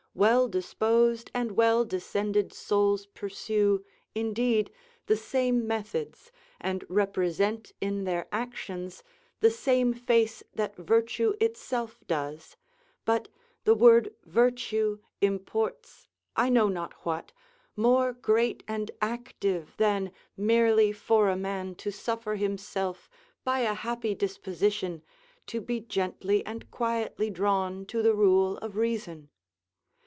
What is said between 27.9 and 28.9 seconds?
the rule of